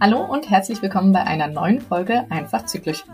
[0.00, 3.04] Hallo und herzlich willkommen bei einer neuen Folge Einfach Zyklisch.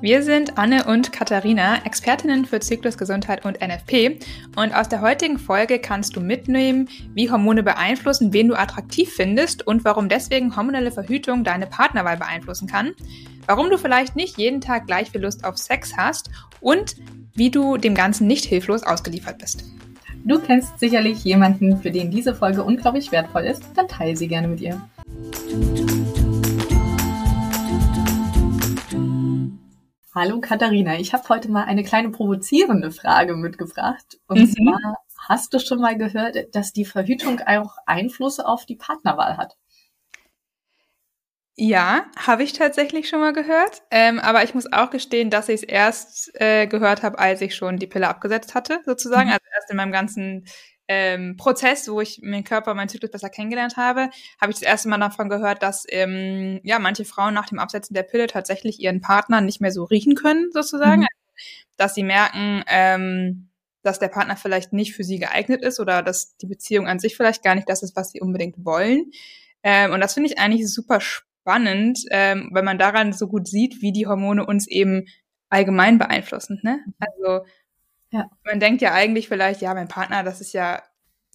[0.00, 4.18] Wir sind Anne und Katharina, Expertinnen für Zyklusgesundheit und NFP.
[4.56, 9.66] Und aus der heutigen Folge kannst du mitnehmen, wie Hormone beeinflussen, wen du attraktiv findest
[9.66, 12.94] und warum deswegen hormonelle Verhütung deine Partnerwahl beeinflussen kann.
[13.44, 16.30] Warum du vielleicht nicht jeden Tag gleich viel Lust auf Sex hast
[16.60, 16.96] und
[17.34, 19.62] wie du dem Ganzen nicht hilflos ausgeliefert bist.
[20.28, 24.48] Du kennst sicherlich jemanden, für den diese Folge unglaublich wertvoll ist, dann teile sie gerne
[24.48, 24.82] mit ihr.
[30.12, 34.18] Hallo Katharina, ich habe heute mal eine kleine provozierende Frage mitgebracht.
[34.26, 34.50] Und mhm.
[34.50, 34.96] zwar,
[35.28, 39.56] hast du schon mal gehört, dass die Verhütung auch Einfluss auf die Partnerwahl hat?
[41.58, 43.82] Ja, habe ich tatsächlich schon mal gehört.
[43.90, 47.54] Ähm, aber ich muss auch gestehen, dass ich es erst äh, gehört habe, als ich
[47.54, 49.28] schon die Pille abgesetzt hatte, sozusagen.
[49.28, 49.32] Mhm.
[49.32, 50.46] Also erst in meinem ganzen
[50.86, 54.88] ähm, Prozess, wo ich meinen Körper, meinen Zyklus besser kennengelernt habe, habe ich das erste
[54.90, 59.00] Mal davon gehört, dass ähm, ja manche Frauen nach dem Absetzen der Pille tatsächlich ihren
[59.00, 61.02] Partner nicht mehr so riechen können, sozusagen.
[61.02, 61.06] Mhm.
[61.76, 63.50] dass sie merken, ähm,
[63.82, 67.16] dass der Partner vielleicht nicht für sie geeignet ist oder dass die Beziehung an sich
[67.16, 69.10] vielleicht gar nicht das ist, was sie unbedingt wollen.
[69.62, 73.46] Ähm, und das finde ich eigentlich super spannend spannend, ähm, weil man daran so gut
[73.46, 75.06] sieht, wie die Hormone uns eben
[75.48, 76.58] allgemein beeinflussen.
[76.64, 76.80] Ne?
[76.98, 77.46] Also
[78.10, 78.28] ja.
[78.44, 80.82] man denkt ja eigentlich vielleicht, ja, mein Partner, das ist ja,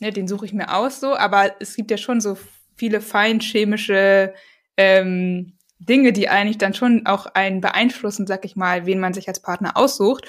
[0.02, 2.38] ne, den suche ich mir aus so, aber es gibt ja schon so
[2.76, 4.34] viele feinchemische
[4.76, 9.30] ähm, Dinge, die eigentlich dann schon auch einen beeinflussen, sag ich mal, wen man sich
[9.30, 10.28] als Partner aussucht.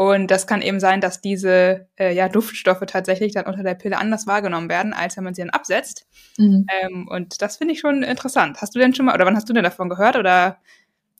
[0.00, 3.98] Und das kann eben sein, dass diese äh, ja, Duftstoffe tatsächlich dann unter der Pille
[3.98, 6.06] anders wahrgenommen werden, als wenn man sie dann absetzt.
[6.38, 6.64] Mhm.
[6.80, 8.62] Ähm, und das finde ich schon interessant.
[8.62, 10.56] Hast du denn schon mal, oder wann hast du denn davon gehört oder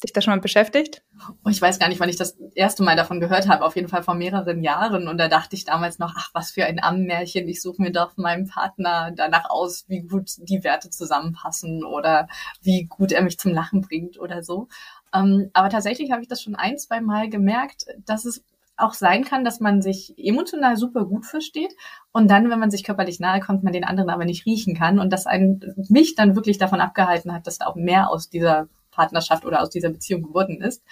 [0.03, 1.03] dich da schon mal beschäftigt?
[1.45, 3.67] Oh, ich weiß gar nicht, wann ich das erste Mal davon gehört habe.
[3.67, 5.09] Auf jeden Fall vor mehreren Jahren.
[5.09, 7.47] Und da dachte ich damals noch, ach, was für ein Ammenmärchen.
[7.49, 12.29] Ich suche mir doch meinem Partner danach aus, wie gut die Werte zusammenpassen oder
[12.63, 14.69] wie gut er mich zum Lachen bringt oder so.
[15.13, 18.43] Ähm, aber tatsächlich habe ich das schon ein, zwei Mal gemerkt, dass es
[18.83, 21.75] auch sein kann, dass man sich emotional super gut versteht
[22.13, 24.99] und dann, wenn man sich körperlich nahe kommt, man den anderen aber nicht riechen kann
[24.99, 28.69] und das einen, mich dann wirklich davon abgehalten hat, dass da auch mehr aus dieser
[28.91, 30.83] Partnerschaft oder aus dieser Beziehung geworden ist.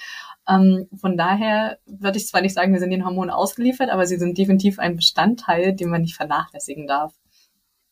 [0.49, 4.17] Ähm, von daher würde ich zwar nicht sagen, wir sind den Hormonen ausgeliefert, aber sie
[4.17, 7.13] sind definitiv ein Bestandteil, den man nicht vernachlässigen darf.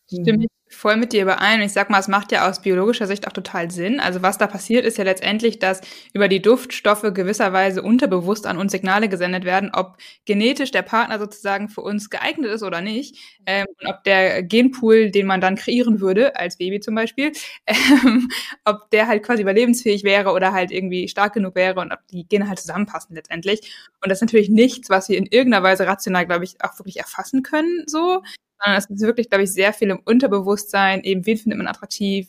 [0.07, 1.61] Stimme ich voll mit dir überein.
[1.61, 4.01] Und ich sag mal, es macht ja aus biologischer Sicht auch total Sinn.
[4.01, 5.81] Also was da passiert, ist ja letztendlich, dass
[6.13, 11.69] über die Duftstoffe gewisserweise unterbewusst an uns Signale gesendet werden, ob genetisch der Partner sozusagen
[11.69, 13.17] für uns geeignet ist oder nicht.
[13.47, 17.33] Ähm, und ob der Genpool, den man dann kreieren würde, als Baby zum Beispiel,
[17.67, 18.29] ähm,
[18.65, 22.27] ob der halt quasi überlebensfähig wäre oder halt irgendwie stark genug wäre und ob die
[22.29, 23.73] Gene halt zusammenpassen letztendlich.
[24.03, 26.99] Und das ist natürlich nichts, was wir in irgendeiner Weise rational, glaube ich, auch wirklich
[26.99, 28.23] erfassen können, so
[28.63, 32.29] sondern es ist wirklich, glaube ich, sehr viel im Unterbewusstsein, eben wen findet man attraktiv,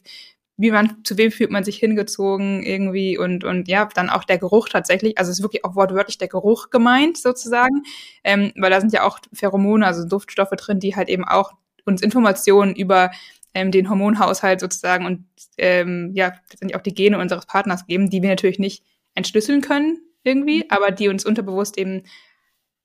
[0.57, 4.39] wie man, zu wem fühlt man sich hingezogen irgendwie und, und ja, dann auch der
[4.39, 7.83] Geruch tatsächlich, also es ist wirklich auch wortwörtlich der Geruch gemeint sozusagen,
[8.23, 11.53] ähm, weil da sind ja auch Pheromone, also Duftstoffe drin, die halt eben auch
[11.85, 13.11] uns Informationen über
[13.53, 15.25] ähm, den Hormonhaushalt sozusagen und
[15.57, 18.83] ähm, ja, letztendlich auch die Gene unseres Partners geben, die wir natürlich nicht
[19.13, 22.03] entschlüsseln können irgendwie, aber die uns unterbewusst eben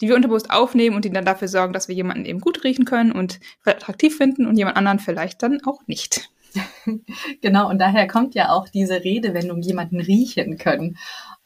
[0.02, 2.84] die wir unterbewusst aufnehmen und die dann dafür sorgen, dass wir jemanden eben gut riechen
[2.84, 6.28] können und attraktiv finden und jemand anderen vielleicht dann auch nicht.
[7.40, 10.96] genau, und daher kommt ja auch diese Redewendung, jemanden riechen können.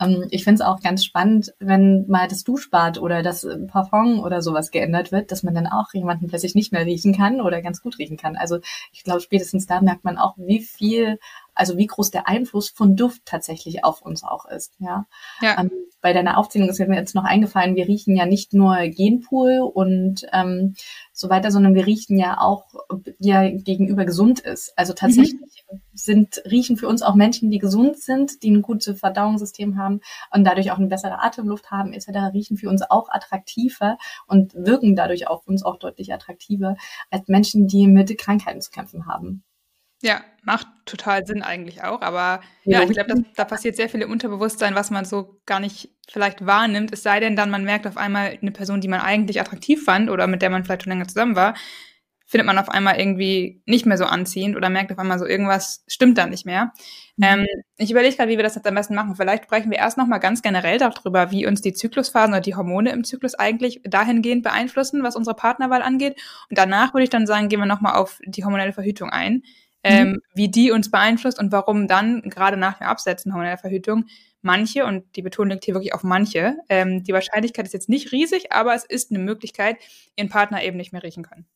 [0.01, 4.43] Ähm, ich finde es auch ganz spannend, wenn mal das Duschbad oder das Parfum oder
[4.43, 7.83] sowas geändert wird, dass man dann auch jemanden plötzlich nicht mehr riechen kann oder ganz
[7.83, 8.37] gut riechen kann.
[8.37, 8.59] Also
[8.93, 11.19] ich glaube, spätestens da merkt man auch, wie viel
[11.57, 14.75] also wie groß der Einfluss von Duft tatsächlich auf uns auch ist.
[14.79, 15.07] Ja.
[15.41, 15.59] ja.
[15.59, 19.61] Ähm, bei deiner Aufzählung ist mir jetzt noch eingefallen, wir riechen ja nicht nur Genpool
[19.61, 20.75] und ähm,
[21.19, 22.67] so weiter, sondern wir riechen ja auch,
[23.19, 24.75] ihr gegenüber gesund ist.
[24.77, 25.81] Also tatsächlich mhm.
[25.95, 30.01] sind, riechen für uns auch Menschen, die gesund sind, die ein gutes Verdauungssystem haben
[30.31, 33.97] und dadurch auch eine bessere Atemluft haben, etc., riechen für uns auch attraktiver
[34.27, 36.77] und wirken dadurch auf uns auch deutlich attraktiver
[37.11, 39.43] als Menschen, die mit Krankheiten zu kämpfen haben.
[40.07, 42.01] Ja, macht total Sinn eigentlich auch.
[42.01, 45.91] Aber ja, ich glaube, da passiert sehr viel im Unterbewusstsein, was man so gar nicht
[46.09, 46.93] vielleicht wahrnimmt.
[46.93, 50.09] Es sei denn dann, man merkt auf einmal eine Person, die man eigentlich attraktiv fand
[50.09, 51.55] oder mit der man vielleicht schon länger zusammen war,
[52.25, 55.85] findet man auf einmal irgendwie nicht mehr so anziehend oder merkt auf einmal so, irgendwas
[55.89, 56.73] stimmt da nicht mehr.
[57.17, 57.25] Mhm.
[57.25, 59.17] Ähm, ich überlege gerade, wie wir das jetzt am besten machen.
[59.17, 62.91] Vielleicht sprechen wir erst nochmal ganz generell darüber, wie uns die Zyklusphasen oder die Hormone
[62.91, 66.21] im Zyklus eigentlich dahingehend beeinflussen, was unsere Partnerwahl angeht.
[66.51, 69.43] Und danach würde ich dann sagen, gehen wir nochmal auf die hormonelle Verhütung ein.
[69.85, 69.91] Mhm.
[69.91, 74.07] ähm, wie die uns beeinflusst und warum dann gerade nach dem Absetzen hormoneller Verhütung
[74.43, 78.13] manche, und die Betonung liegt hier wirklich auf manche, ähm, die Wahrscheinlichkeit ist jetzt nicht
[78.13, 79.77] riesig, aber es ist eine Möglichkeit,
[80.17, 81.47] ihren Partner eben nicht mehr riechen können.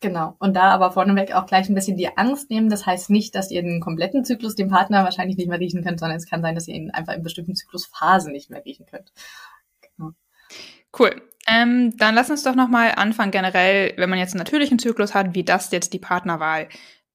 [0.00, 0.36] Genau.
[0.38, 2.68] Und da aber vorneweg auch gleich ein bisschen die Angst nehmen.
[2.68, 5.98] Das heißt nicht, dass ihr den kompletten Zyklus dem Partner wahrscheinlich nicht mehr riechen könnt,
[5.98, 9.12] sondern es kann sein, dass ihr ihn einfach in bestimmten Zyklusphasen nicht mehr riechen könnt.
[9.96, 10.10] Genau.
[10.98, 11.22] Cool.
[11.46, 15.34] Ähm, dann lass uns doch nochmal anfangen generell, wenn man jetzt einen natürlichen Zyklus hat,
[15.34, 16.68] wie das jetzt die Partnerwahl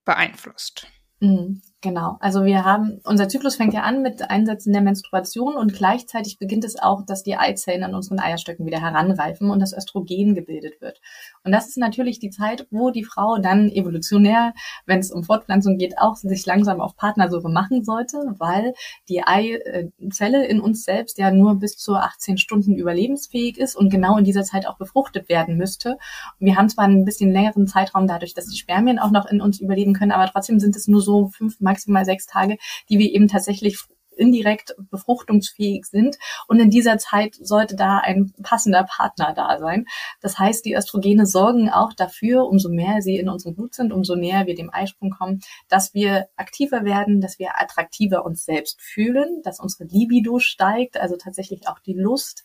[0.10, 0.88] beeinflusst.
[1.22, 1.62] Mhm.
[1.82, 2.18] Genau.
[2.20, 6.66] Also wir haben, unser Zyklus fängt ja an mit Einsätzen der Menstruation und gleichzeitig beginnt
[6.66, 11.00] es auch, dass die Eizellen an unseren Eierstöcken wieder heranreifen und das Östrogen gebildet wird.
[11.46, 14.54] Und das ist natürlich die Zeit, wo die Frau dann evolutionär,
[14.88, 18.74] wenn es um Fortpflanzung geht, auch sich langsam auf Partnersuche machen sollte, weil
[19.08, 24.18] die Eizelle in uns selbst ja nur bis zu 18 Stunden überlebensfähig ist und genau
[24.18, 25.98] in dieser Zeit auch befruchtet werden müsste.
[26.40, 29.62] wir haben zwar ein bisschen längeren Zeitraum dadurch, dass die Spermien auch noch in uns
[29.62, 32.58] überleben können, aber trotzdem sind es nur so fünf maximal sechs Tage,
[32.90, 33.78] die wir eben tatsächlich
[34.20, 36.18] indirekt befruchtungsfähig sind.
[36.48, 39.86] Und in dieser Zeit sollte da ein passender Partner da sein.
[40.22, 44.16] Das heißt, die Östrogene sorgen auch dafür, umso mehr sie in unserem Blut sind, umso
[44.16, 49.42] näher wir dem Eisprung kommen, dass wir aktiver werden, dass wir attraktiver uns selbst fühlen,
[49.44, 52.44] dass unsere Libido steigt, also tatsächlich auch die Lust,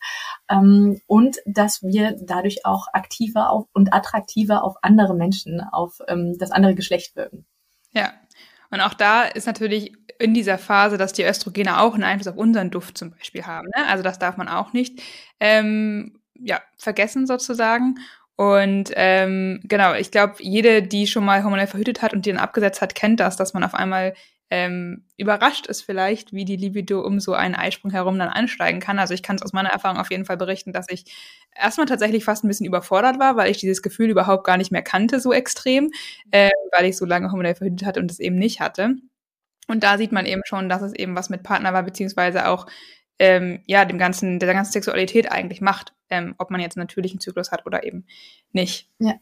[0.49, 6.37] ähm, und dass wir dadurch auch aktiver auf und attraktiver auf andere Menschen, auf ähm,
[6.39, 7.45] das andere Geschlecht wirken.
[7.91, 8.13] Ja,
[8.71, 12.37] und auch da ist natürlich in dieser Phase, dass die Östrogene auch einen Einfluss auf
[12.37, 13.67] unseren Duft zum Beispiel haben.
[13.75, 13.87] Ne?
[13.87, 15.01] Also das darf man auch nicht
[15.39, 17.95] ähm, ja, vergessen sozusagen.
[18.37, 22.39] Und ähm, genau, ich glaube, jede, die schon mal hormonell verhütet hat und die dann
[22.39, 24.13] abgesetzt hat, kennt das, dass man auf einmal
[24.55, 28.99] ähm, überrascht ist vielleicht, wie die Libido um so einen Eisprung herum dann ansteigen kann.
[28.99, 31.03] Also ich kann es aus meiner Erfahrung auf jeden Fall berichten, dass ich
[31.53, 34.81] erstmal tatsächlich fast ein bisschen überfordert war, weil ich dieses Gefühl überhaupt gar nicht mehr
[34.81, 35.91] kannte so extrem,
[36.31, 38.95] äh, weil ich so lange hormonell verhütet hatte und es eben nicht hatte.
[39.67, 42.65] Und da sieht man eben schon, dass es eben was mit Partner war, beziehungsweise auch
[43.19, 47.19] ähm, ja dem ganzen der ganzen Sexualität eigentlich macht, ähm, ob man jetzt einen natürlichen
[47.19, 48.05] Zyklus hat oder eben
[48.53, 48.89] nicht.
[48.99, 49.15] Ja.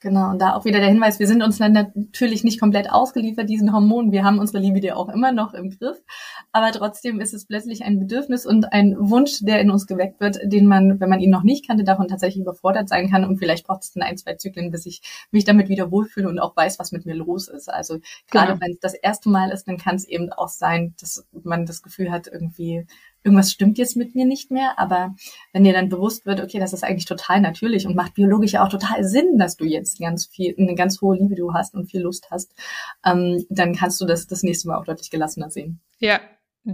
[0.00, 3.48] Genau, und da auch wieder der Hinweis, wir sind uns dann natürlich nicht komplett ausgeliefert,
[3.48, 4.12] diesen Hormonen.
[4.12, 5.96] Wir haben unsere Libido auch immer noch im Griff.
[6.52, 10.38] Aber trotzdem ist es plötzlich ein Bedürfnis und ein Wunsch, der in uns geweckt wird,
[10.44, 13.24] den man, wenn man ihn noch nicht kannte, davon tatsächlich überfordert sein kann.
[13.24, 15.00] Und vielleicht braucht es dann ein, zwei Zyklen, bis ich
[15.30, 17.72] mich damit wieder wohlfühle und auch weiß, was mit mir los ist.
[17.72, 17.98] Also
[18.30, 18.60] gerade genau.
[18.60, 21.82] wenn es das erste Mal ist, dann kann es eben auch sein, dass man das
[21.82, 22.86] Gefühl hat, irgendwie
[23.26, 24.78] irgendwas stimmt jetzt mit mir nicht mehr.
[24.78, 25.14] Aber
[25.52, 28.64] wenn dir dann bewusst wird, okay, das ist eigentlich total natürlich und macht biologisch ja
[28.64, 31.90] auch total Sinn, dass du jetzt ganz viel, eine ganz hohe Liebe du hast und
[31.90, 32.54] viel Lust hast,
[33.04, 35.80] ähm, dann kannst du das das nächste Mal auch deutlich gelassener sehen.
[35.98, 36.20] Ja,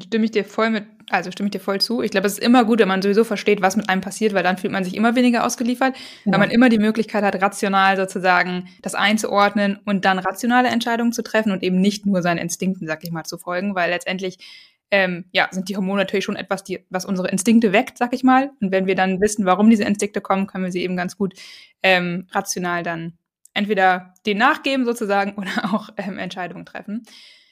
[0.00, 2.02] stimme ich dir voll mit, also stimme ich dir voll zu.
[2.02, 4.42] Ich glaube, es ist immer gut, wenn man sowieso versteht, was mit einem passiert, weil
[4.42, 6.32] dann fühlt man sich immer weniger ausgeliefert, ja.
[6.32, 11.22] weil man immer die Möglichkeit hat, rational sozusagen das einzuordnen und dann rationale Entscheidungen zu
[11.22, 14.38] treffen und eben nicht nur seinen Instinkten, sag ich mal, zu folgen, weil letztendlich
[14.92, 18.22] ähm, ja, sind die Hormone natürlich schon etwas, die, was unsere Instinkte weckt, sag ich
[18.22, 18.50] mal.
[18.60, 21.32] Und wenn wir dann wissen, warum diese Instinkte kommen, können wir sie eben ganz gut
[21.82, 23.14] ähm, rational dann
[23.54, 27.04] entweder den nachgeben sozusagen oder auch ähm, Entscheidungen treffen.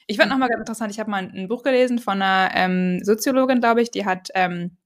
[0.07, 3.61] Ich fand nochmal ganz interessant, ich habe mal ein Buch gelesen von einer ähm, Soziologin,
[3.61, 4.77] glaube ich, die hat ähm,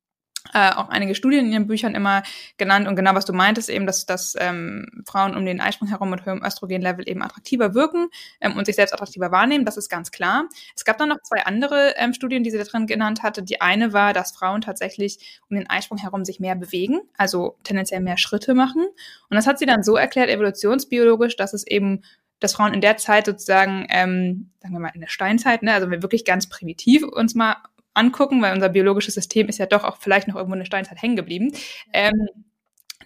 [0.52, 2.22] äh, auch einige Studien in ihren Büchern immer
[2.58, 6.10] genannt und genau was du meintest eben, dass, dass ähm, Frauen um den Eisprung herum
[6.10, 8.08] mit höherem Östrogenlevel eben attraktiver wirken
[8.40, 10.48] ähm, und sich selbst attraktiver wahrnehmen, das ist ganz klar.
[10.76, 13.42] Es gab dann noch zwei andere ähm, Studien, die sie da drin genannt hatte.
[13.42, 18.00] Die eine war, dass Frauen tatsächlich um den Eisprung herum sich mehr bewegen, also tendenziell
[18.00, 18.84] mehr Schritte machen.
[19.30, 22.02] Und das hat sie dann so erklärt, evolutionsbiologisch, dass es eben
[22.40, 25.90] dass Frauen in der Zeit sozusagen, ähm, sagen wir mal in der Steinzeit, ne, also
[25.90, 27.56] wir wirklich ganz primitiv uns mal
[27.94, 31.00] angucken, weil unser biologisches System ist ja doch auch vielleicht noch irgendwo in der Steinzeit
[31.00, 31.52] hängen geblieben,
[31.92, 32.28] ähm,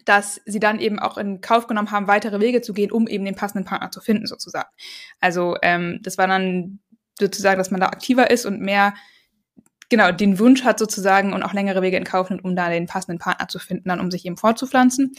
[0.04, 3.24] dass sie dann eben auch in Kauf genommen haben, weitere Wege zu gehen, um eben
[3.24, 4.68] den passenden Partner zu finden, sozusagen.
[5.20, 6.80] Also ähm, das war dann
[7.18, 8.94] sozusagen, dass man da aktiver ist und mehr
[9.88, 12.86] genau den Wunsch hat sozusagen und auch längere Wege in Kauf nimmt, um da den
[12.86, 15.14] passenden Partner zu finden, dann um sich eben fortzupflanzen.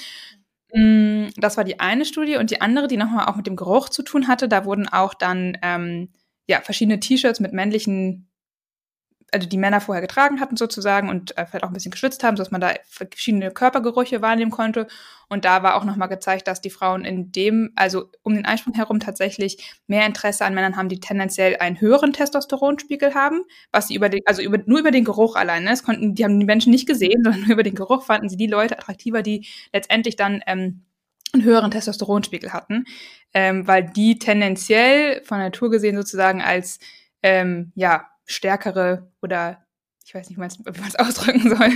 [0.73, 3.89] Mm, das war die eine Studie und die andere, die nochmal auch mit dem Geruch
[3.89, 6.09] zu tun hatte, da wurden auch dann ähm,
[6.47, 8.28] ja verschiedene T-Shirts mit männlichen
[9.31, 12.37] also die Männer vorher getragen hatten sozusagen und äh, vielleicht auch ein bisschen geschwitzt haben,
[12.37, 14.87] sodass man da verschiedene Körpergerüche wahrnehmen konnte.
[15.29, 18.73] Und da war auch nochmal gezeigt, dass die Frauen in dem, also um den Einsprung
[18.73, 23.95] herum tatsächlich mehr Interesse an Männern haben, die tendenziell einen höheren Testosteronspiegel haben, was sie
[23.95, 25.69] über den, also über, nur über den Geruch allein, ne?
[25.69, 28.37] das konnten, die haben die Menschen nicht gesehen, sondern nur über den Geruch fanden sie
[28.37, 30.85] die Leute attraktiver, die letztendlich dann ähm,
[31.33, 32.85] einen höheren Testosteronspiegel hatten,
[33.33, 36.79] ähm, weil die tendenziell von Natur gesehen sozusagen als
[37.21, 39.65] ähm, ja stärkere oder
[40.05, 40.49] ich weiß nicht, wie man
[40.87, 41.69] es ausdrücken soll,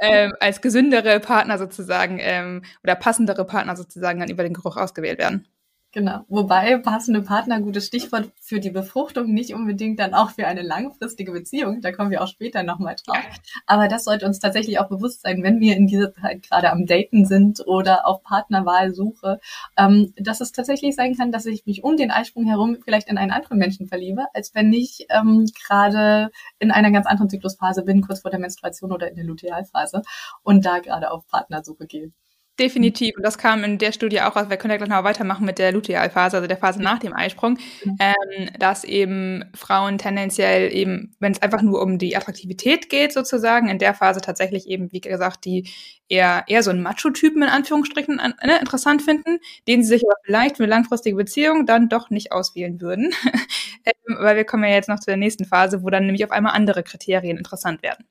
[0.00, 5.18] ähm, als gesündere Partner sozusagen ähm, oder passendere Partner sozusagen dann über den Geruch ausgewählt
[5.18, 5.46] werden.
[5.94, 6.24] Genau.
[6.28, 11.32] Wobei passende Partner, gutes Stichwort für die Befruchtung, nicht unbedingt dann auch für eine langfristige
[11.32, 11.82] Beziehung.
[11.82, 13.22] Da kommen wir auch später nochmal drauf.
[13.66, 16.86] Aber das sollte uns tatsächlich auch bewusst sein, wenn wir in dieser Zeit gerade am
[16.86, 19.38] Daten sind oder auf Partnerwahl suche,
[19.76, 23.18] ähm, dass es tatsächlich sein kann, dass ich mich um den Eisprung herum vielleicht in
[23.18, 28.00] einen anderen Menschen verliebe, als wenn ich ähm, gerade in einer ganz anderen Zyklusphase bin,
[28.00, 30.00] kurz vor der Menstruation oder in der Lutealphase
[30.42, 32.12] und da gerade auf Partnersuche gehe.
[32.60, 33.16] Definitiv.
[33.16, 35.58] Und das kam in der Studie auch, also wir können ja gleich noch weitermachen mit
[35.58, 37.96] der Lutealphase, also der Phase nach dem Eisprung, mhm.
[37.98, 43.68] ähm, dass eben Frauen tendenziell eben, wenn es einfach nur um die Attraktivität geht sozusagen,
[43.68, 45.70] in der Phase tatsächlich eben, wie gesagt, die
[46.08, 50.20] eher, eher so einen Macho-Typen in Anführungsstrichen an, ne, interessant finden, den sie sich aber
[50.22, 53.14] vielleicht für eine langfristige Beziehung dann doch nicht auswählen würden.
[53.86, 56.32] ähm, weil wir kommen ja jetzt noch zu der nächsten Phase, wo dann nämlich auf
[56.32, 58.04] einmal andere Kriterien interessant werden.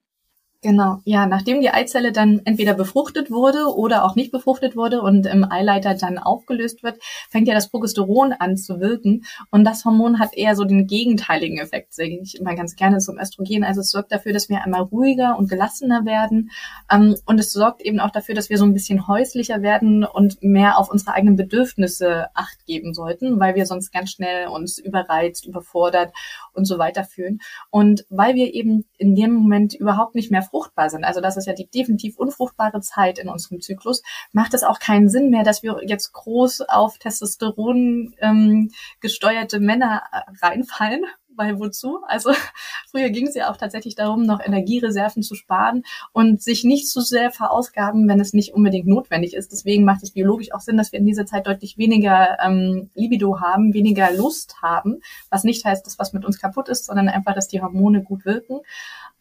[0.64, 5.26] Genau, ja, nachdem die Eizelle dann entweder befruchtet wurde oder auch nicht befruchtet wurde und
[5.26, 7.02] im Eileiter dann aufgelöst wird,
[7.32, 9.26] fängt ja das Progesteron an zu wirken.
[9.50, 13.18] Und das Hormon hat eher so den gegenteiligen Effekt, sage ich immer ganz gerne zum
[13.18, 13.64] Östrogen.
[13.64, 16.52] Also es sorgt dafür, dass wir einmal ruhiger und gelassener werden.
[16.92, 20.44] Ähm, und es sorgt eben auch dafür, dass wir so ein bisschen häuslicher werden und
[20.44, 25.48] mehr auf unsere eigenen Bedürfnisse Acht geben sollten, weil wir sonst ganz schnell uns überreizt,
[25.48, 26.14] überfordert
[26.54, 27.40] und so weiter fühlen.
[27.70, 31.48] Und weil wir eben in dem Moment überhaupt nicht mehr fruchtbar sind, also das ist
[31.48, 35.64] ja die definitiv unfruchtbare Zeit in unserem Zyklus, macht es auch keinen Sinn mehr, dass
[35.64, 40.04] wir jetzt groß auf Testosteron ähm, gesteuerte Männer
[40.42, 41.04] reinfallen,
[41.36, 42.00] weil wozu?
[42.08, 42.32] Also
[42.92, 45.84] früher ging es ja auch tatsächlich darum, noch Energiereserven zu sparen
[46.14, 49.52] und sich nicht zu sehr verausgaben, wenn es nicht unbedingt notwendig ist.
[49.52, 53.40] Deswegen macht es biologisch auch Sinn, dass wir in dieser Zeit deutlich weniger ähm, Libido
[53.40, 57.34] haben, weniger Lust haben, was nicht heißt, dass was mit uns kaputt ist, sondern einfach,
[57.34, 58.60] dass die Hormone gut wirken.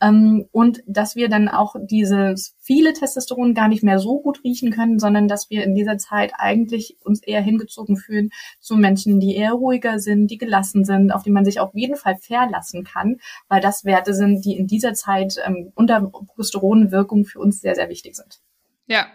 [0.00, 4.70] Ähm, und dass wir dann auch dieses viele Testosteron gar nicht mehr so gut riechen
[4.70, 8.30] können, sondern dass wir in dieser Zeit eigentlich uns eher hingezogen fühlen
[8.60, 11.96] zu Menschen, die eher ruhiger sind, die gelassen sind, auf die man sich auf jeden
[11.96, 17.40] Fall verlassen kann, weil das Werte sind, die in dieser Zeit ähm, unter Progesteronwirkung für
[17.40, 18.40] uns sehr, sehr wichtig sind.
[18.86, 19.06] Ja,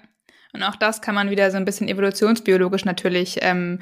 [0.53, 3.79] und auch das kann man wieder so ein bisschen evolutionsbiologisch natürlich ähm,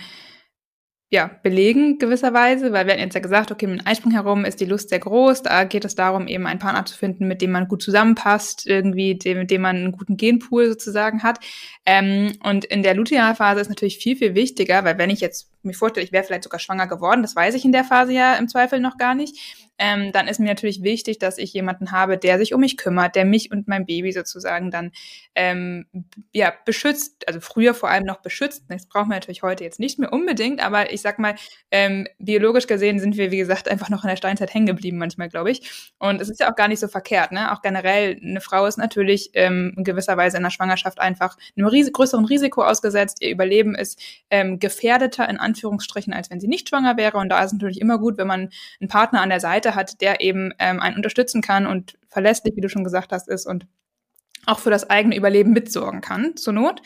[1.13, 4.60] ja, belegen gewisserweise, weil wir hatten jetzt ja gesagt, okay, mit dem Eisprung herum ist
[4.60, 7.51] die Lust sehr groß, da geht es darum, eben einen Partner zu finden, mit dem
[7.51, 11.38] man gut zusammenpasst, irgendwie, dem, mit dem man einen guten Genpool sozusagen hat.
[11.86, 15.74] Ähm, und in der Lutealphase ist natürlich viel, viel wichtiger, weil wenn ich jetzt mir
[15.74, 18.48] vorstelle, ich wäre vielleicht sogar schwanger geworden, das weiß ich in der Phase ja im
[18.48, 19.38] Zweifel noch gar nicht,
[19.79, 23.15] ähm, dann ist mir natürlich wichtig, dass ich jemanden habe, der sich um mich kümmert,
[23.15, 24.91] der mich und mein Baby sozusagen dann
[25.36, 25.88] ähm,
[26.32, 28.65] ja beschützt, also früher vor allem noch beschützt.
[28.70, 31.36] Das brauchen wir natürlich heute jetzt nicht mehr unbedingt, aber ich sag mal,
[31.72, 35.29] ähm, biologisch gesehen sind wir, wie gesagt, einfach noch in der Steinzeit hängen geblieben manchmal,
[35.29, 35.91] glaube ich.
[35.98, 37.51] Und es ist ja auch gar nicht so verkehrt, ne?
[37.51, 41.67] Auch generell, eine Frau ist natürlich ähm, in gewisser Weise in der Schwangerschaft einfach einem
[41.67, 43.17] ries größeren Risiko ausgesetzt.
[43.22, 47.17] Ihr Überleben ist ähm, gefährdeter in Anführungsstrichen, als wenn sie nicht schwanger wäre.
[47.17, 48.50] Und da ist es natürlich immer gut, wenn man
[48.81, 52.62] einen Partner an der Seite hat, der eben ähm, einen unterstützen kann und verlässlich, wie
[52.62, 53.67] du schon gesagt hast, ist und
[54.45, 56.81] auch für das eigene Überleben mitsorgen kann, zur Not.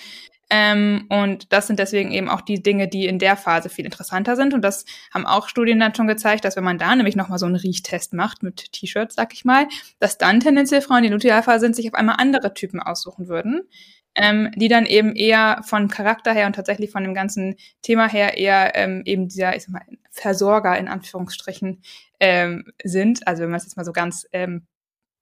[0.50, 4.36] Ähm, und das sind deswegen eben auch die Dinge, die in der Phase viel interessanter
[4.36, 4.54] sind.
[4.54, 7.46] Und das haben auch Studien dann schon gezeigt, dass wenn man da nämlich nochmal so
[7.46, 9.68] einen Riechtest macht mit T-Shirts, sag ich mal,
[10.00, 13.68] dass dann tendenziell Frauen, die Lutealphase sind, sich auf einmal andere Typen aussuchen würden,
[14.18, 18.38] ähm, die dann eben eher von Charakter her und tatsächlich von dem ganzen Thema her
[18.38, 21.82] eher ähm, eben dieser, ich sag mal, Versorger in Anführungsstrichen
[22.20, 23.28] ähm, sind.
[23.28, 24.66] Also wenn man es jetzt mal so ganz ähm,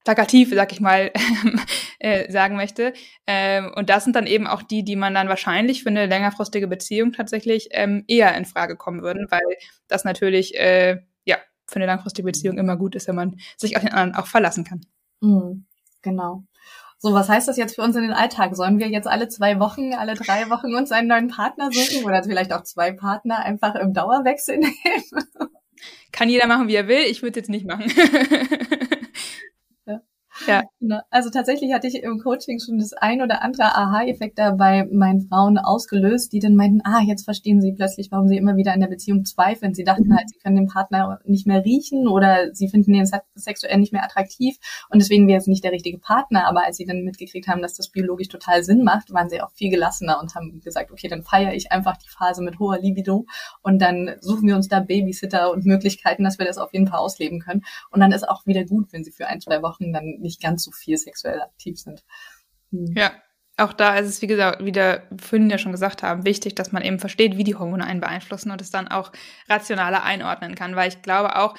[0.04, 1.12] plakativ, sag ich mal,
[1.98, 2.94] äh, sagen möchte.
[3.26, 6.68] Ähm, und das sind dann eben auch die, die man dann wahrscheinlich für eine längerfristige
[6.68, 9.42] Beziehung tatsächlich ähm, eher in Frage kommen würden, weil
[9.88, 11.36] das natürlich äh, ja
[11.66, 14.64] für eine langfristige Beziehung immer gut ist, wenn man sich auf den anderen auch verlassen
[14.64, 14.80] kann.
[15.20, 15.66] Mhm,
[16.02, 16.44] genau.
[17.06, 18.56] So, was heißt das jetzt für uns in den Alltag?
[18.56, 22.24] Sollen wir jetzt alle zwei Wochen, alle drei Wochen uns einen neuen Partner suchen oder
[22.24, 24.74] vielleicht auch zwei Partner einfach im Dauerwechsel nehmen?
[26.10, 27.04] Kann jeder machen, wie er will.
[27.08, 27.84] Ich würde jetzt nicht machen.
[30.46, 30.62] Ja.
[30.80, 31.00] Genau.
[31.10, 35.22] Also tatsächlich hatte ich im Coaching schon das ein oder andere Aha-Effekt da bei meinen
[35.28, 38.80] Frauen ausgelöst, die dann meinten, ah, jetzt verstehen sie plötzlich, warum sie immer wieder in
[38.80, 39.74] der Beziehung zweifeln.
[39.74, 40.16] Sie dachten mhm.
[40.16, 44.04] halt, sie können den Partner nicht mehr riechen oder sie finden den sexuell nicht mehr
[44.04, 44.56] attraktiv
[44.90, 46.46] und deswegen wäre es nicht der richtige Partner.
[46.46, 49.50] Aber als sie dann mitgekriegt haben, dass das biologisch total Sinn macht, waren sie auch
[49.52, 53.26] viel gelassener und haben gesagt, okay, dann feiere ich einfach die Phase mit hoher Libido
[53.62, 56.98] und dann suchen wir uns da Babysitter und Möglichkeiten, dass wir das auf jeden Fall
[56.98, 57.62] ausleben können.
[57.90, 60.64] Und dann ist auch wieder gut, wenn sie für ein, zwei Wochen dann nicht ganz
[60.64, 62.04] so viel sexuell aktiv sind.
[62.70, 62.94] Hm.
[62.96, 63.12] Ja,
[63.56, 66.72] auch da ist es, wie gesagt, wie der vorhin ja schon gesagt haben, wichtig, dass
[66.72, 69.12] man eben versteht, wie die Hormone einen beeinflussen und es dann auch
[69.48, 71.54] rationaler einordnen kann, weil ich glaube auch,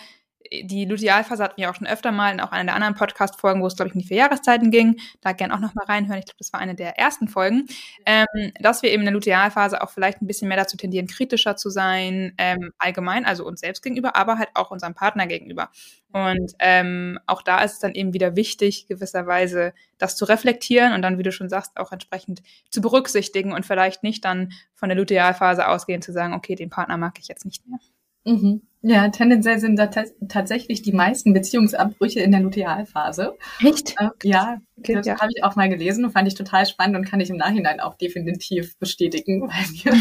[0.51, 3.67] die Lutealphase hatten wir auch schon öfter mal in auch einer der anderen Podcast-Folgen, wo
[3.67, 4.99] es, glaube ich, um die vier Jahreszeiten ging.
[5.21, 6.19] Da gerne auch nochmal reinhören.
[6.19, 7.65] Ich glaube, das war eine der ersten Folgen.
[8.05, 8.25] Ähm,
[8.59, 11.69] dass wir eben in der Lutealphase auch vielleicht ein bisschen mehr dazu tendieren, kritischer zu
[11.69, 15.69] sein, ähm, allgemein, also uns selbst gegenüber, aber halt auch unserem Partner gegenüber.
[16.11, 21.01] Und ähm, auch da ist es dann eben wieder wichtig, gewisserweise das zu reflektieren und
[21.01, 24.97] dann, wie du schon sagst, auch entsprechend zu berücksichtigen und vielleicht nicht dann von der
[24.97, 27.79] Lutealphase ausgehen zu sagen, okay, den Partner mag ich jetzt nicht mehr.
[28.27, 28.61] Mhm.
[28.81, 33.35] Ja, tendenziell sind da tatsächlich die meisten Beziehungsabbrüche in der Lutealphase.
[33.65, 33.95] Echt?
[33.99, 35.19] Äh, ja, okay, das ja.
[35.19, 37.79] habe ich auch mal gelesen und fand ich total spannend und kann ich im Nachhinein
[37.79, 39.49] auch definitiv bestätigen, weil
[39.83, 39.93] wir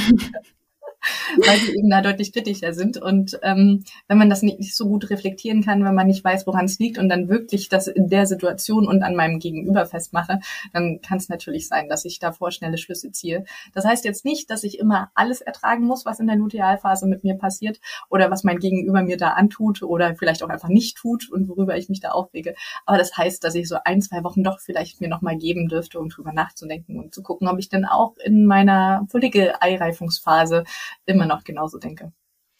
[1.38, 2.96] weil die eben da deutlich kritischer sind.
[3.00, 6.46] Und ähm, wenn man das nicht, nicht so gut reflektieren kann, wenn man nicht weiß,
[6.46, 10.40] woran es liegt und dann wirklich das in der Situation und an meinem Gegenüber festmache,
[10.72, 13.44] dann kann es natürlich sein, dass ich da vorschnelle Schlüsse ziehe.
[13.74, 17.24] Das heißt jetzt nicht, dass ich immer alles ertragen muss, was in der Lutealphase mit
[17.24, 21.30] mir passiert oder was mein Gegenüber mir da antut oder vielleicht auch einfach nicht tut
[21.30, 22.54] und worüber ich mich da aufrege.
[22.84, 25.98] Aber das heißt, dass ich so ein, zwei Wochen doch vielleicht mir nochmal geben dürfte,
[25.98, 30.64] um drüber nachzudenken und zu gucken, ob ich denn auch in meiner Follikel-Eireifungsphase
[31.04, 32.12] immer noch genauso denke.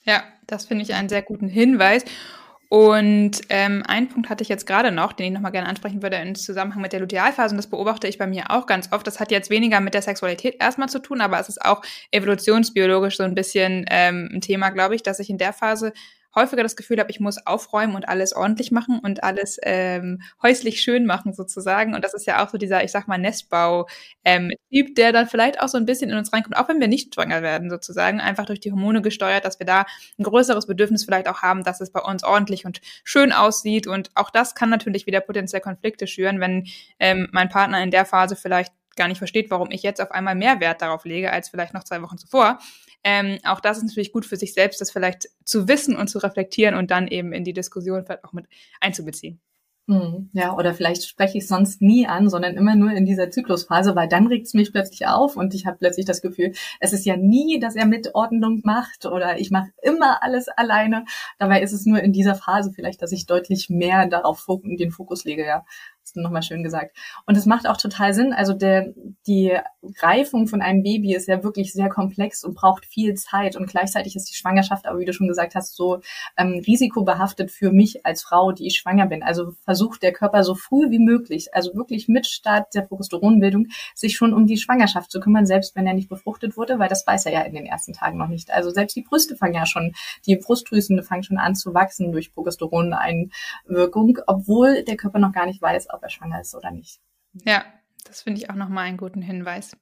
[0.05, 2.05] Ja, das finde ich einen sehr guten Hinweis.
[2.69, 6.17] Und ähm, einen Punkt hatte ich jetzt gerade noch, den ich nochmal gerne ansprechen würde
[6.17, 7.53] im Zusammenhang mit der Lutealphase.
[7.55, 9.07] Und das beobachte ich bei mir auch ganz oft.
[9.07, 13.19] Das hat jetzt weniger mit der Sexualität erstmal zu tun, aber es ist auch evolutionsbiologisch
[13.19, 15.93] so ein bisschen ähm, ein Thema, glaube ich, dass ich in der Phase
[16.37, 20.81] häufiger das Gefühl habe, ich muss aufräumen und alles ordentlich machen und alles ähm, häuslich
[20.81, 21.95] schön machen sozusagen.
[21.95, 23.89] Und das ist ja auch so dieser, ich sag mal, Nestbau-Typ,
[24.25, 27.15] ähm, der dann vielleicht auch so ein bisschen in uns reinkommt, auch wenn wir nicht
[27.15, 29.87] schwanger werden sozusagen, einfach durch die Hormone gesteuert, dass wir da
[30.19, 33.87] ein größeres Bedürfnis vielleicht auch haben, dass es bei uns ordentlich und schön aussieht.
[33.87, 36.67] Und auch das kann natürlich wieder potenziell Konflikte schüren, wenn
[37.01, 40.35] ähm, mein Partner in der Phase vielleicht gar nicht versteht, warum ich jetzt auf einmal
[40.35, 42.59] mehr Wert darauf lege als vielleicht noch zwei Wochen zuvor.
[43.05, 46.19] Ähm, auch das ist natürlich gut für sich selbst, das vielleicht zu wissen und zu
[46.19, 48.47] reflektieren und dann eben in die Diskussion vielleicht auch mit
[48.81, 49.41] einzubeziehen.
[49.89, 53.95] Hm, ja, oder vielleicht spreche ich sonst nie an, sondern immer nur in dieser Zyklusphase,
[53.95, 57.07] weil dann regt es mich plötzlich auf und ich habe plötzlich das Gefühl, es ist
[57.07, 61.05] ja nie, dass er mit Ordnung macht oder ich mache immer alles alleine.
[61.39, 65.25] Dabei ist es nur in dieser Phase vielleicht, dass ich deutlich mehr darauf den Fokus
[65.25, 65.65] lege, ja
[66.23, 66.97] nochmal schön gesagt.
[67.27, 68.33] Und es macht auch total Sinn.
[68.33, 68.93] Also der,
[69.27, 69.57] die
[70.01, 73.57] Reifung von einem Baby ist ja wirklich sehr komplex und braucht viel Zeit.
[73.57, 76.01] Und gleichzeitig ist die Schwangerschaft, aber wie du schon gesagt hast, so
[76.37, 79.23] ähm, risikobehaftet für mich als Frau, die ich schwanger bin.
[79.23, 84.17] Also versucht der Körper so früh wie möglich, also wirklich mit Start der Progesteronbildung, sich
[84.17, 87.27] schon um die Schwangerschaft zu kümmern, selbst wenn er nicht befruchtet wurde, weil das weiß
[87.27, 88.51] er ja in den ersten Tagen noch nicht.
[88.51, 89.93] Also selbst die Brüste fangen ja schon,
[90.27, 95.61] die Brustdrüsen fangen schon an zu wachsen durch Progesteroneinwirkung, obwohl der Körper noch gar nicht
[95.63, 97.01] weiß, ob er schwanger ist oder nicht.
[97.45, 97.65] Ja,
[98.05, 99.77] das finde ich auch nochmal einen guten Hinweis.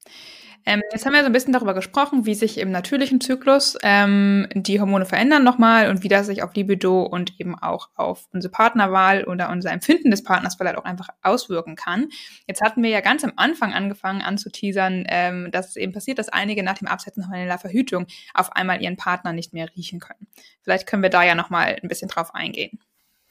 [0.67, 4.49] Ähm, jetzt haben wir so ein bisschen darüber gesprochen, wie sich im natürlichen Zyklus ähm,
[4.55, 8.51] die Hormone verändern nochmal und wie das sich auf Libido und eben auch auf unsere
[8.51, 12.09] Partnerwahl oder unser Empfinden des Partners vielleicht auch einfach auswirken kann.
[12.47, 16.31] Jetzt hatten wir ja ganz am Anfang angefangen anzuteasern, ähm, dass es eben passiert, dass
[16.31, 20.27] einige nach dem Absetzen hormoneller Verhütung auf einmal ihren Partner nicht mehr riechen können.
[20.63, 22.79] Vielleicht können wir da ja nochmal ein bisschen drauf eingehen.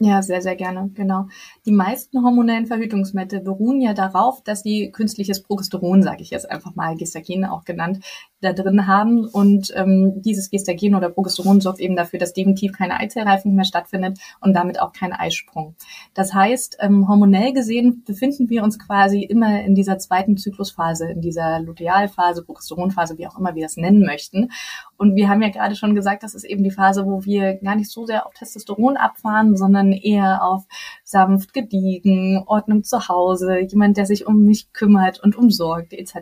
[0.06, 1.28] Ja, sehr, sehr gerne, genau.
[1.66, 6.76] Die meisten hormonellen Verhütungsmittel beruhen ja darauf, dass sie künstliches Progesteron, sage ich jetzt einfach
[6.76, 8.04] mal, Gestagen auch genannt,
[8.44, 9.26] da drin haben.
[9.26, 14.20] Und ähm, dieses Gestagen oder Progesteron sorgt eben dafür, dass definitiv keine Eizellreifung mehr stattfindet
[14.42, 15.76] und damit auch kein Eisprung.
[16.14, 21.22] Das heißt, ähm, hormonell gesehen befinden wir uns quasi immer in dieser zweiten Zyklusphase, in
[21.22, 24.52] dieser Lutealphase, Progesteronphase, wie auch immer wir das nennen möchten.
[24.98, 27.76] Und wir haben ja gerade schon gesagt, das ist eben die Phase, wo wir gar
[27.76, 30.66] nicht so sehr auf Testosteron abfahren, sondern eher auf
[31.04, 36.16] sanft gediegen, Ordnung zu Hause, jemand, der sich um mich kümmert und umsorgt, etc.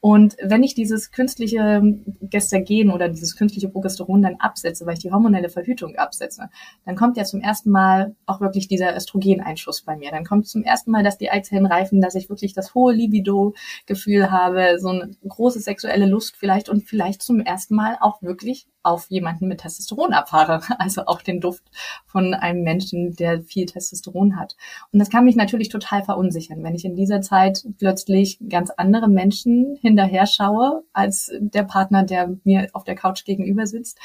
[0.00, 1.82] Und wenn ich dieses künstliche
[2.20, 6.50] Gestagen oder dieses künstliche Progesteron dann absetze, weil ich die hormonelle Verhütung absetze,
[6.84, 10.12] dann kommt ja zum ersten Mal auch wirklich dieser Östrogeneinschuss bei mir.
[10.12, 14.30] Dann kommt zum ersten Mal, dass die Eizellen reifen, dass ich wirklich das hohe Libido-Gefühl
[14.30, 19.06] habe, so eine große sexuelle Lust vielleicht und vielleicht zum ersten Mal auch wirklich auf
[19.10, 21.64] jemanden mit Testosteron abfahre, also auch den Duft
[22.06, 24.56] von einem Menschen, der viel Testosteron hat.
[24.92, 29.08] Und das kann mich natürlich total verunsichern, wenn ich in dieser Zeit plötzlich ganz andere
[29.08, 33.98] Menschen hinterher schaue als der Partner, der mir auf der Couch gegenüber sitzt.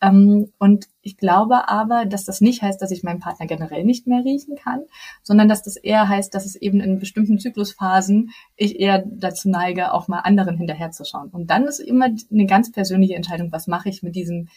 [0.00, 4.06] Ähm, und ich glaube aber, dass das nicht heißt, dass ich meinen Partner generell nicht
[4.06, 4.82] mehr riechen kann,
[5.22, 9.92] sondern dass das eher heißt, dass es eben in bestimmten Zyklusphasen ich eher dazu neige,
[9.92, 11.30] auch mal anderen hinterherzuschauen.
[11.30, 14.48] Und dann ist immer eine ganz persönliche Entscheidung, was mache ich mit diesem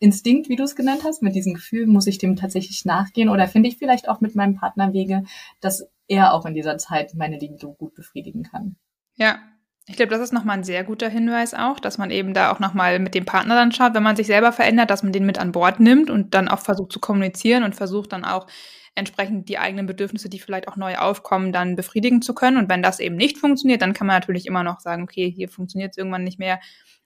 [0.00, 3.46] Instinkt, wie du es genannt hast, mit diesem Gefühl, muss ich dem tatsächlich nachgehen oder
[3.46, 5.22] finde ich vielleicht auch mit meinem Partner Wege,
[5.60, 8.74] dass er auch in dieser Zeit meine Libido gut befriedigen kann.
[9.14, 9.38] Ja,
[9.86, 12.60] Ich glaube, das ist nochmal ein sehr guter Hinweis auch, dass man eben da auch
[12.60, 15.38] nochmal mit dem Partner dann schaut, wenn man sich selber verändert, dass man den mit
[15.38, 18.46] an Bord nimmt und dann auch versucht zu kommunizieren und versucht dann auch
[18.94, 22.58] entsprechend die eigenen Bedürfnisse, die vielleicht auch neu aufkommen, dann befriedigen zu können.
[22.58, 25.48] Und wenn das eben nicht funktioniert, dann kann man natürlich immer noch sagen, okay, hier
[25.48, 26.60] funktioniert es irgendwann nicht mehr.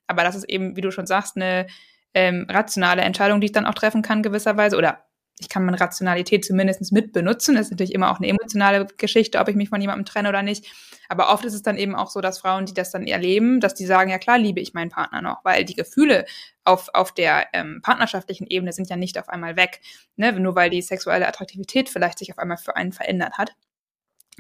[0.07, 1.67] Aber das ist eben, wie du schon sagst, eine
[2.13, 5.06] ähm, rationale Entscheidung, die ich dann auch treffen kann gewisserweise oder
[5.39, 7.55] ich kann meine Rationalität zumindest mit benutzen.
[7.55, 10.43] Das ist natürlich immer auch eine emotionale Geschichte, ob ich mich von jemandem trenne oder
[10.43, 10.65] nicht.
[11.09, 13.75] Aber oft ist es dann eben auch so, dass Frauen, die das dann erleben, dass
[13.75, 16.25] die sagen, ja klar, liebe ich meinen Partner noch, weil die Gefühle
[16.65, 19.81] auf, auf der ähm, partnerschaftlichen Ebene sind ja nicht auf einmal weg.
[20.17, 20.33] Ne?
[20.33, 23.55] Nur weil die sexuelle Attraktivität vielleicht sich auf einmal für einen verändert hat.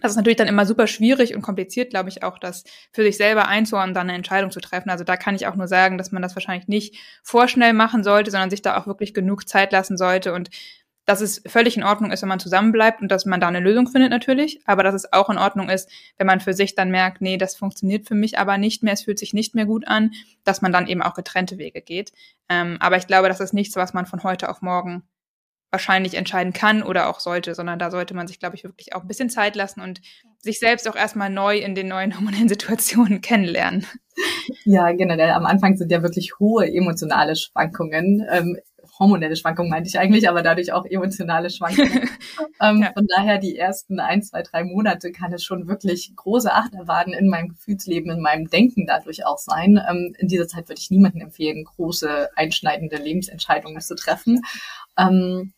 [0.02, 3.16] Das ist natürlich dann immer super schwierig und kompliziert, glaube ich, auch das für sich
[3.16, 4.90] selber einzuordnen, dann eine Entscheidung zu treffen.
[4.90, 8.30] Also da kann ich auch nur sagen, dass man das wahrscheinlich nicht vorschnell machen sollte,
[8.30, 10.50] sondern sich da auch wirklich genug Zeit lassen sollte und
[11.06, 13.86] dass es völlig in Ordnung ist, wenn man zusammenbleibt und dass man da eine Lösung
[13.86, 15.88] findet natürlich, aber dass es auch in Ordnung ist,
[16.18, 19.02] wenn man für sich dann merkt, nee, das funktioniert für mich aber nicht mehr, es
[19.02, 20.10] fühlt sich nicht mehr gut an,
[20.44, 22.12] dass man dann eben auch getrennte Wege geht.
[22.48, 25.04] Ähm, aber ich glaube, das ist nichts, was man von heute auf morgen
[25.70, 29.02] wahrscheinlich entscheiden kann oder auch sollte, sondern da sollte man sich, glaube ich, wirklich auch
[29.02, 30.00] ein bisschen Zeit lassen und
[30.38, 33.86] sich selbst auch erstmal neu in den neuen hormonellen Situationen kennenlernen.
[34.64, 38.26] Ja, generell am Anfang sind ja wirklich hohe emotionale Schwankungen.
[38.30, 38.56] Ähm,
[38.98, 42.08] hormonelle Schwankungen meinte ich eigentlich, aber dadurch auch emotionale Schwankungen.
[42.62, 42.92] ähm, ja.
[42.92, 47.28] Von daher die ersten ein, zwei, drei Monate kann es schon wirklich große Achterbahnen in
[47.28, 49.80] meinem Gefühlsleben, in meinem Denken dadurch auch sein.
[49.88, 54.42] Ähm, in dieser Zeit würde ich niemandem empfehlen, große, einschneidende Lebensentscheidungen zu treffen.
[54.98, 55.52] Ähm,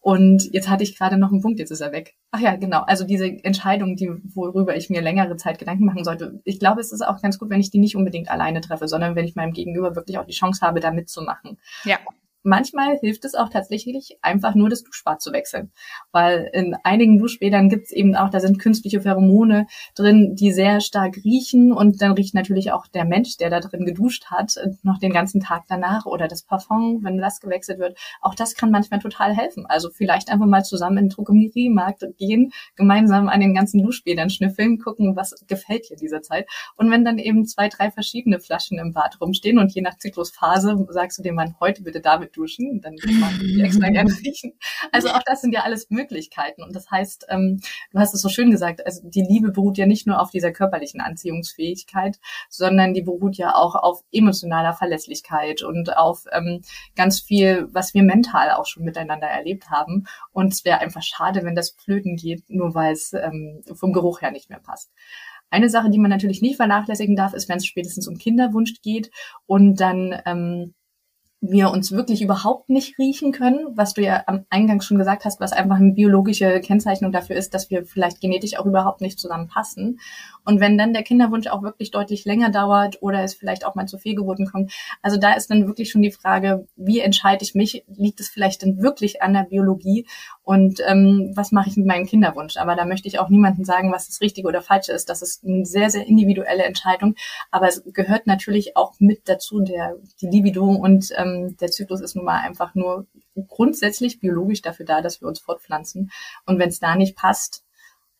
[0.00, 2.14] und jetzt hatte ich gerade noch einen Punkt, jetzt ist er weg.
[2.30, 2.82] Ach ja, genau.
[2.82, 6.40] Also diese Entscheidung, die, worüber ich mir längere Zeit Gedanken machen sollte.
[6.44, 9.16] Ich glaube, es ist auch ganz gut, wenn ich die nicht unbedingt alleine treffe, sondern
[9.16, 11.58] wenn ich meinem Gegenüber wirklich auch die Chance habe, da mitzumachen.
[11.84, 11.98] Ja
[12.46, 15.72] manchmal hilft es auch tatsächlich einfach nur das Duschbad zu wechseln.
[16.12, 20.80] Weil in einigen Duschbädern gibt es eben auch, da sind künstliche Pheromone drin, die sehr
[20.80, 24.98] stark riechen und dann riecht natürlich auch der Mensch, der da drin geduscht hat, noch
[24.98, 27.98] den ganzen Tag danach oder das Parfum, wenn das gewechselt wird.
[28.20, 29.66] Auch das kann manchmal total helfen.
[29.66, 34.78] Also vielleicht einfach mal zusammen in den Drogeriemarkt gehen, gemeinsam an den ganzen Duschbädern schnüffeln,
[34.78, 36.46] gucken, was gefällt dir dieser Zeit.
[36.76, 40.86] Und wenn dann eben zwei, drei verschiedene Flaschen im Bad rumstehen und je nach Zyklusphase
[40.90, 44.52] sagst du dem Mann, heute bitte damit duschen, dann kann man die extra gerne riechen.
[44.92, 46.62] Also auch das sind ja alles Möglichkeiten.
[46.62, 47.60] Und das heißt, ähm,
[47.92, 50.52] du hast es so schön gesagt, also die Liebe beruht ja nicht nur auf dieser
[50.52, 52.18] körperlichen Anziehungsfähigkeit,
[52.48, 56.62] sondern die beruht ja auch auf emotionaler Verlässlichkeit und auf ähm,
[56.94, 60.06] ganz viel, was wir mental auch schon miteinander erlebt haben.
[60.32, 64.20] Und es wäre einfach schade, wenn das flöten geht, nur weil es ähm, vom Geruch
[64.20, 64.90] her nicht mehr passt.
[65.50, 69.10] Eine Sache, die man natürlich nicht vernachlässigen darf, ist, wenn es spätestens um Kinderwunsch geht
[69.46, 70.74] und dann ähm,
[71.40, 75.38] wir uns wirklich überhaupt nicht riechen können, was du ja am Eingang schon gesagt hast,
[75.38, 80.00] was einfach eine biologische Kennzeichnung dafür ist, dass wir vielleicht genetisch auch überhaupt nicht zusammenpassen.
[80.44, 83.86] Und wenn dann der Kinderwunsch auch wirklich deutlich länger dauert oder es vielleicht auch mal
[83.86, 84.72] zu Fehlgeburten kommt,
[85.02, 87.84] also da ist dann wirklich schon die Frage, wie entscheide ich mich?
[87.88, 90.06] Liegt es vielleicht dann wirklich an der Biologie?
[90.42, 92.56] Und ähm, was mache ich mit meinem Kinderwunsch?
[92.56, 95.10] Aber da möchte ich auch niemandem sagen, was das Richtige oder Falsche ist.
[95.10, 97.14] Das ist eine sehr, sehr individuelle Entscheidung.
[97.50, 101.25] Aber es gehört natürlich auch mit dazu, der, die Libido und ähm,
[101.60, 103.06] der Zyklus ist nun mal einfach nur
[103.48, 106.10] grundsätzlich biologisch dafür da, dass wir uns fortpflanzen.
[106.44, 107.64] Und wenn es da nicht passt,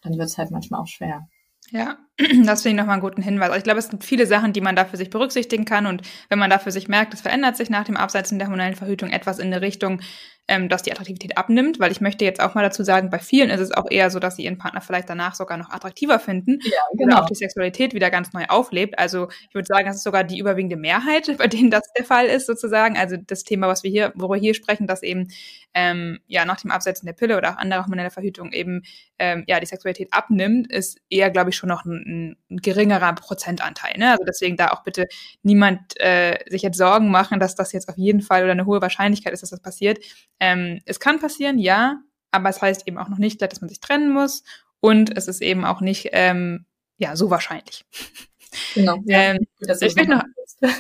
[0.03, 1.29] dann wird es halt manchmal auch schwer.
[1.71, 1.99] Ja,
[2.45, 3.49] das finde ich nochmal einen guten Hinweis.
[3.49, 5.87] Also ich glaube, es gibt viele Sachen, die man da für sich berücksichtigen kann.
[5.87, 8.77] Und wenn man da für sich merkt, es verändert sich nach dem Absetzen der hormonellen
[8.77, 10.01] Verhütung etwas in eine Richtung,
[10.49, 13.51] ähm, dass die Attraktivität abnimmt, weil ich möchte jetzt auch mal dazu sagen, bei vielen
[13.51, 16.61] ist es auch eher so, dass sie ihren Partner vielleicht danach sogar noch attraktiver finden
[16.63, 17.21] ja, genau.
[17.21, 18.99] auch die Sexualität wieder ganz neu auflebt.
[18.99, 22.27] Also ich würde sagen, das ist sogar die überwiegende Mehrheit, bei denen das der Fall
[22.27, 22.97] ist sozusagen.
[22.97, 25.29] Also das Thema, was wir hier, worüber wir hier sprechen, dass eben
[25.75, 28.83] ähm, ja nach dem Absetzen der Pille oder auch anderer hormonelle Verhütung eben
[29.19, 33.99] ähm, ja die Sexualität abnimmt, ist eher, glaube ich, schon noch ein, ein geringerer Prozentanteil.
[33.99, 34.13] Ne?
[34.13, 35.09] Also deswegen da auch bitte
[35.43, 38.81] niemand äh, sich jetzt Sorgen machen, dass das jetzt auf jeden Fall oder eine hohe
[38.81, 39.99] Wahrscheinlichkeit ist, dass das passiert.
[40.41, 43.81] Ähm, es kann passieren, ja, aber es heißt eben auch noch nicht, dass man sich
[43.81, 44.43] trennen muss
[44.81, 46.67] und es ist eben auch nicht ähm,
[46.99, 47.85] ja so wahrscheinlich.
[48.75, 49.03] Genau.
[49.07, 50.23] Ja, ähm, ich möchte noch,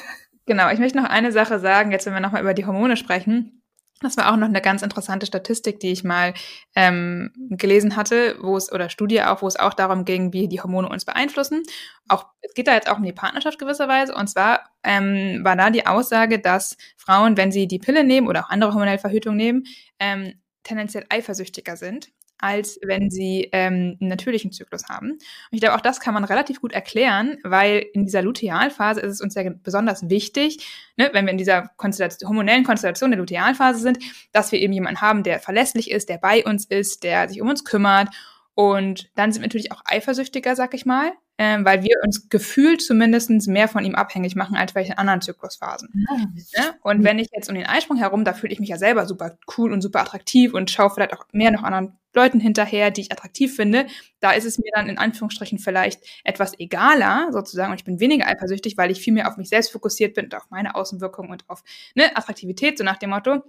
[0.46, 3.62] genau, ich möchte noch eine Sache sagen, jetzt wenn wir nochmal über die Hormone sprechen.
[4.00, 6.34] Das war auch noch eine ganz interessante Statistik, die ich mal
[6.74, 10.60] ähm, gelesen hatte, wo es, oder Studie auch, wo es auch darum ging, wie die
[10.60, 11.62] Hormone uns beeinflussen.
[12.08, 14.14] Auch, es geht da jetzt auch um die Partnerschaft gewisserweise.
[14.14, 18.44] Und zwar ähm, war da die Aussage, dass Frauen, wenn sie die Pille nehmen oder
[18.44, 19.64] auch andere hormonelle Verhütung nehmen,
[19.98, 25.12] ähm, tendenziell eifersüchtiger sind als wenn sie ähm, einen natürlichen Zyklus haben.
[25.12, 25.20] Und
[25.50, 29.20] ich glaube, auch das kann man relativ gut erklären, weil in dieser Lutealphase ist es
[29.20, 33.98] uns ja besonders wichtig, ne, wenn wir in dieser Konstellation, hormonellen Konstellation der Lutealphase sind,
[34.32, 37.48] dass wir eben jemanden haben, der verlässlich ist, der bei uns ist, der sich um
[37.48, 38.08] uns kümmert.
[38.54, 42.80] Und dann sind wir natürlich auch eifersüchtiger, sag ich mal, ähm, weil wir uns gefühlt
[42.82, 45.90] zumindest mehr von ihm abhängig machen als welche anderen Zyklusphasen.
[45.92, 46.74] Ne?
[46.82, 49.38] Und wenn ich jetzt um den Eisprung herum, da fühle ich mich ja selber super
[49.56, 53.12] cool und super attraktiv und schaue vielleicht auch mehr noch anderen Leuten hinterher, die ich
[53.12, 53.86] attraktiv finde.
[54.20, 58.26] Da ist es mir dann in Anführungsstrichen vielleicht etwas egaler sozusagen und ich bin weniger
[58.26, 61.44] eifersüchtig, weil ich viel mehr auf mich selbst fokussiert bin und auf meine Außenwirkung und
[61.48, 61.62] auf
[61.94, 63.42] ne, Attraktivität, so nach dem Motto.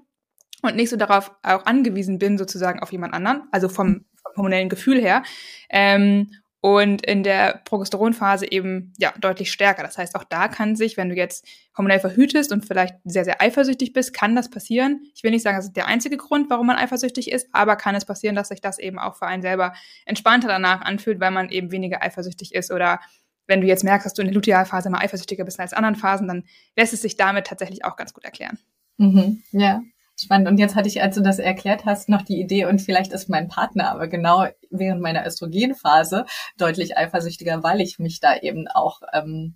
[0.63, 4.69] Und nicht so darauf auch angewiesen bin, sozusagen auf jemand anderen, also vom, vom hormonellen
[4.69, 5.21] Gefühl her.
[5.69, 9.83] Ähm, und in der Progesteronphase eben ja deutlich stärker.
[9.83, 11.45] Das heißt, auch da kann sich, wenn du jetzt
[11.77, 15.01] hormonell verhütest und vielleicht sehr, sehr eifersüchtig bist, kann das passieren.
[15.13, 17.95] Ich will nicht sagen, das ist der einzige Grund, warum man eifersüchtig ist, aber kann
[17.95, 19.73] es passieren, dass sich das eben auch für einen selber
[20.05, 22.99] entspannter danach anfühlt, weil man eben weniger eifersüchtig ist oder
[23.45, 25.95] wenn du jetzt merkst, dass du in der Lutealphase mal eifersüchtiger bist als in anderen
[25.95, 26.43] Phasen, dann
[26.75, 28.59] lässt es sich damit tatsächlich auch ganz gut erklären.
[28.97, 29.81] Mhm, ja,
[30.19, 30.47] Spannend.
[30.47, 33.29] Und jetzt hatte ich, als du das erklärt hast, noch die Idee, und vielleicht ist
[33.29, 36.25] mein Partner aber genau während meiner Östrogenphase
[36.57, 39.55] deutlich eifersüchtiger, weil ich mich da eben auch ähm,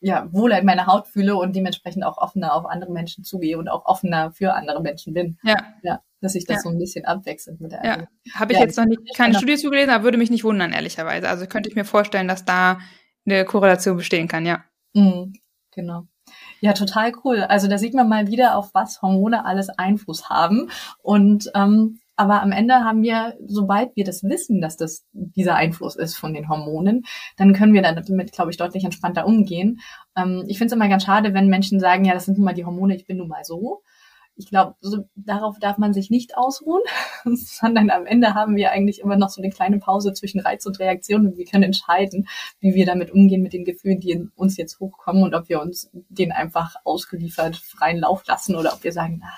[0.00, 3.68] ja, wohler in meiner Haut fühle und dementsprechend auch offener auf andere Menschen zugehe und
[3.68, 5.38] auch offener für andere Menschen bin.
[5.42, 5.56] Ja.
[5.82, 6.62] Ja, dass sich das ja.
[6.62, 9.56] so ein bisschen abwechselt mit der Ja, habe ich ja, jetzt noch nicht, keine Studie
[9.56, 11.28] zugelesen, aber würde mich nicht wundern, ehrlicherweise.
[11.28, 12.80] Also könnte ich mir vorstellen, dass da
[13.26, 14.64] eine Korrelation bestehen kann, ja.
[14.94, 15.34] Mhm,
[15.70, 16.06] genau.
[16.64, 17.42] Ja, total cool.
[17.42, 20.70] Also da sieht man mal wieder, auf was Hormone alles Einfluss haben.
[21.02, 25.94] Und ähm, aber am Ende haben wir, sobald wir das wissen, dass das dieser Einfluss
[25.94, 27.04] ist von den Hormonen,
[27.36, 29.80] dann können wir damit, glaube ich, deutlich entspannter umgehen.
[30.16, 32.54] Ähm, ich finde es immer ganz schade, wenn Menschen sagen, ja, das sind nun mal
[32.54, 33.82] die Hormone, ich bin nun mal so
[34.36, 36.82] ich glaube, so, darauf darf man sich nicht ausruhen,
[37.24, 40.78] sondern am Ende haben wir eigentlich immer noch so eine kleine Pause zwischen Reiz und
[40.80, 44.56] Reaktion und wir können entscheiden, wie wir damit umgehen mit den Gefühlen, die in uns
[44.56, 48.92] jetzt hochkommen und ob wir uns den einfach ausgeliefert freien Lauf lassen oder ob wir
[48.92, 49.32] sagen, na,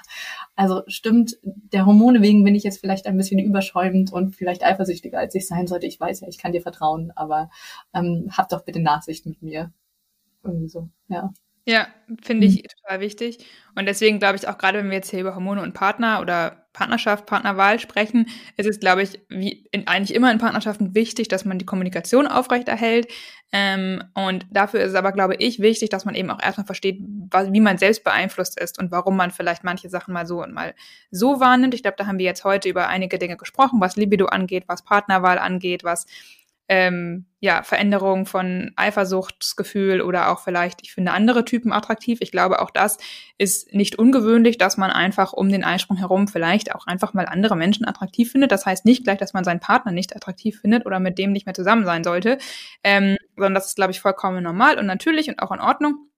[0.54, 5.18] also stimmt, der Hormone wegen bin ich jetzt vielleicht ein bisschen überschäumend und vielleicht eifersüchtiger,
[5.18, 5.86] als ich sein sollte.
[5.86, 7.50] Ich weiß ja, ich kann dir vertrauen, aber
[7.92, 9.72] ähm, hab doch bitte Nachsicht mit mir.
[10.42, 11.32] Irgendwie so, ja.
[11.68, 11.88] Ja,
[12.22, 12.68] finde ich mhm.
[12.80, 13.44] total wichtig.
[13.74, 16.64] Und deswegen glaube ich auch gerade, wenn wir jetzt hier über Hormone und Partner oder
[16.72, 21.44] Partnerschaft, Partnerwahl sprechen, ist es, glaube ich, wie in, eigentlich immer in Partnerschaften wichtig, dass
[21.44, 23.08] man die Kommunikation aufrechterhält.
[23.50, 27.00] Ähm, und dafür ist es aber, glaube ich, wichtig, dass man eben auch erstmal versteht,
[27.30, 30.52] was, wie man selbst beeinflusst ist und warum man vielleicht manche Sachen mal so und
[30.52, 30.74] mal
[31.10, 31.74] so wahrnimmt.
[31.74, 34.84] Ich glaube, da haben wir jetzt heute über einige Dinge gesprochen, was Libido angeht, was
[34.84, 36.06] Partnerwahl angeht, was
[36.68, 42.18] ähm, ja, Veränderung von Eifersuchtsgefühl oder auch vielleicht, ich finde andere Typen attraktiv.
[42.20, 42.98] Ich glaube, auch das
[43.38, 47.56] ist nicht ungewöhnlich, dass man einfach um den Eisprung herum vielleicht auch einfach mal andere
[47.56, 48.50] Menschen attraktiv findet.
[48.50, 51.46] Das heißt nicht gleich, dass man seinen Partner nicht attraktiv findet oder mit dem nicht
[51.46, 52.38] mehr zusammen sein sollte,
[52.82, 56.08] ähm, sondern das ist, glaube ich, vollkommen normal und natürlich und auch in Ordnung.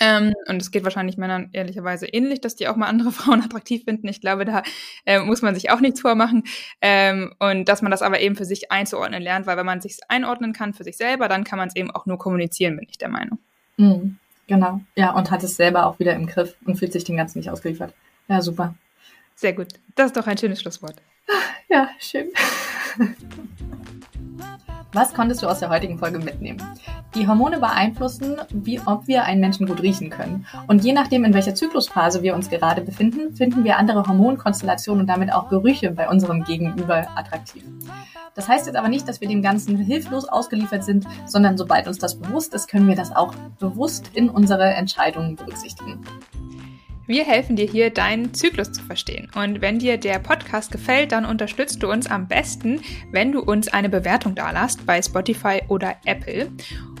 [0.00, 3.84] Ähm, und es geht wahrscheinlich Männern ehrlicherweise ähnlich, dass die auch mal andere Frauen attraktiv
[3.84, 4.08] finden.
[4.08, 4.62] Ich glaube, da
[5.04, 6.44] äh, muss man sich auch nichts vormachen.
[6.80, 9.98] Ähm, und dass man das aber eben für sich einzuordnen lernt, weil wenn man sich
[10.08, 12.98] einordnen kann für sich selber, dann kann man es eben auch nur kommunizieren, bin ich
[12.98, 13.38] der Meinung.
[13.76, 17.16] Mhm, genau, ja, und hat es selber auch wieder im Griff und fühlt sich dem
[17.16, 17.92] Ganzen nicht ausgeliefert.
[18.28, 18.74] Ja, super.
[19.34, 19.68] Sehr gut.
[19.94, 20.96] Das ist doch ein schönes Schlusswort.
[21.68, 22.28] Ja, schön.
[24.92, 26.60] Was konntest du aus der heutigen Folge mitnehmen?
[27.14, 30.46] Die Hormone beeinflussen, wie, ob wir einen Menschen gut riechen können.
[30.66, 35.06] Und je nachdem, in welcher Zyklusphase wir uns gerade befinden, finden wir andere Hormonkonstellationen und
[35.06, 37.62] damit auch Gerüche bei unserem Gegenüber attraktiv.
[38.34, 41.98] Das heißt jetzt aber nicht, dass wir dem Ganzen hilflos ausgeliefert sind, sondern sobald uns
[41.98, 46.04] das bewusst ist, können wir das auch bewusst in unsere Entscheidungen berücksichtigen.
[47.10, 49.28] Wir helfen dir hier, deinen Zyklus zu verstehen.
[49.34, 53.66] Und wenn dir der Podcast gefällt, dann unterstützt du uns am besten, wenn du uns
[53.66, 56.52] eine Bewertung dalässt bei Spotify oder Apple.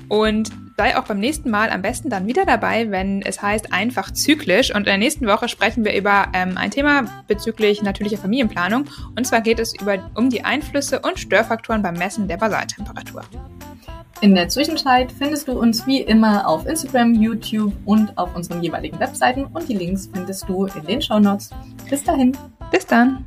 [0.08, 4.10] Und sei auch beim nächsten Mal am besten dann wieder dabei, wenn es heißt einfach
[4.10, 4.74] zyklisch.
[4.74, 8.90] Und in der nächsten Woche sprechen wir über ähm, ein Thema bezüglich natürlicher Familienplanung.
[9.16, 13.22] Und zwar geht es über, um die Einflüsse und Störfaktoren beim Messen der Basaltemperatur.
[14.22, 19.00] In der Zwischenzeit findest du uns wie immer auf Instagram, YouTube und auf unseren jeweiligen
[19.00, 21.48] Webseiten und die Links findest du in den Show Notes.
[21.88, 22.36] Bis dahin.
[22.70, 23.24] Bis dann.